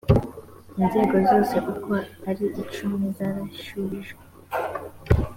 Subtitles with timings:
[0.81, 1.91] inzego zose uko
[2.29, 4.21] ari icumi zarashubijwe